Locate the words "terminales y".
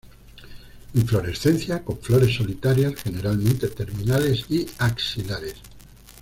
3.67-4.65